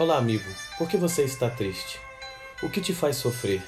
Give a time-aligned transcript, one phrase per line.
[0.00, 0.48] Olá, amigo.
[0.78, 2.00] Por que você está triste?
[2.62, 3.62] O que te faz sofrer?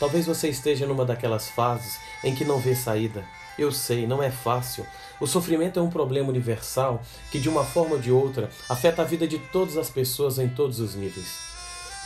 [0.00, 3.24] Talvez você esteja numa daquelas fases em que não vê saída.
[3.56, 4.84] Eu sei, não é fácil.
[5.20, 9.04] O sofrimento é um problema universal que, de uma forma ou de outra, afeta a
[9.04, 11.38] vida de todas as pessoas em todos os níveis.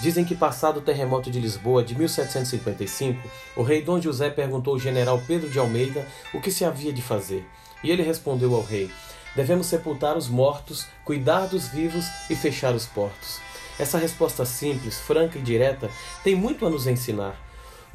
[0.02, 4.78] Dizem que, passado o terremoto de Lisboa de 1755, o rei Dom José perguntou ao
[4.78, 7.48] general Pedro de Almeida o que se havia de fazer.
[7.82, 8.90] E ele respondeu ao rei:
[9.34, 13.40] Devemos sepultar os mortos, cuidar dos vivos e fechar os portos.
[13.80, 15.88] Essa resposta simples, franca e direta
[16.22, 17.34] tem muito a nos ensinar.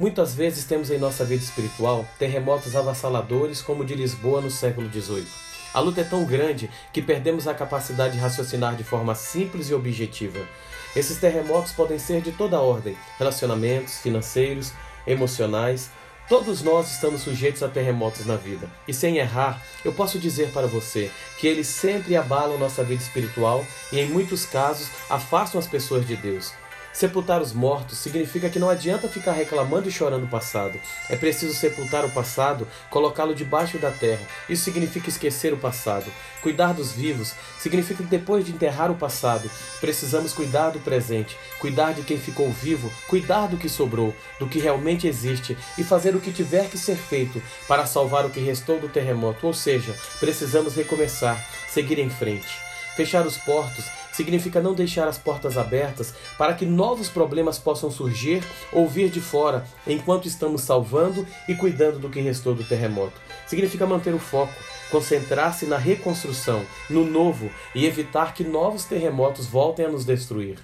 [0.00, 4.90] Muitas vezes temos em nossa vida espiritual terremotos avassaladores como o de Lisboa no século
[4.90, 5.28] XVIII.
[5.72, 9.74] A luta é tão grande que perdemos a capacidade de raciocinar de forma simples e
[9.74, 10.44] objetiva.
[10.96, 14.72] Esses terremotos podem ser de toda ordem: relacionamentos, financeiros,
[15.06, 15.88] emocionais,
[16.28, 18.68] Todos nós estamos sujeitos a terremotos na vida.
[18.88, 23.64] E sem errar, eu posso dizer para você que eles sempre abalam nossa vida espiritual
[23.92, 26.52] e, em muitos casos, afastam as pessoas de Deus.
[26.96, 30.80] Sepultar os mortos significa que não adianta ficar reclamando e chorando o passado.
[31.10, 34.26] É preciso sepultar o passado, colocá-lo debaixo da terra.
[34.48, 36.10] Isso significa esquecer o passado.
[36.40, 41.92] Cuidar dos vivos significa que depois de enterrar o passado, precisamos cuidar do presente, cuidar
[41.92, 46.20] de quem ficou vivo, cuidar do que sobrou, do que realmente existe e fazer o
[46.20, 49.46] que tiver que ser feito para salvar o que restou do terremoto.
[49.46, 52.64] Ou seja, precisamos recomeçar, seguir em frente.
[52.96, 53.84] Fechar os portos
[54.16, 59.20] significa não deixar as portas abertas para que novos problemas possam surgir ou vir de
[59.20, 63.20] fora enquanto estamos salvando e cuidando do que restou do terremoto.
[63.46, 64.54] Significa manter o foco,
[64.90, 70.58] concentrar-se na reconstrução, no novo e evitar que novos terremotos voltem a nos destruir.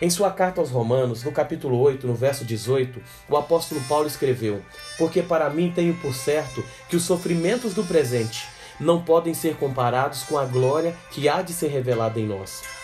[0.00, 4.62] Em sua carta aos Romanos, no capítulo 8, no verso 18, o apóstolo Paulo escreveu:
[4.96, 8.46] Porque para mim tenho por certo que os sofrimentos do presente
[8.80, 12.77] não podem ser comparados com a glória que há de ser revelada em nós.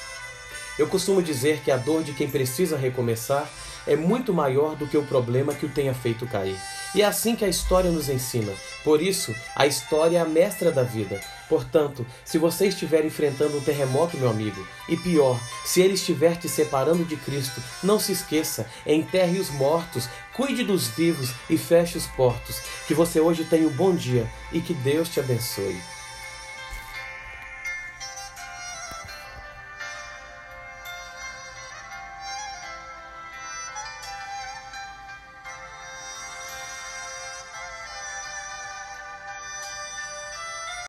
[0.79, 3.49] Eu costumo dizer que a dor de quem precisa recomeçar
[3.87, 6.59] é muito maior do que o problema que o tenha feito cair.
[6.95, 8.53] E é assim que a história nos ensina.
[8.83, 11.21] Por isso, a história é a mestra da vida.
[11.49, 16.49] Portanto, se você estiver enfrentando um terremoto, meu amigo, e pior, se ele estiver te
[16.49, 22.07] separando de Cristo, não se esqueça, enterre os mortos, cuide dos vivos e feche os
[22.07, 22.61] portos.
[22.89, 25.94] Que você hoje tenha um bom dia e que Deus te abençoe.